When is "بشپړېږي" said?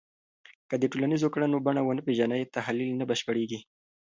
3.09-3.59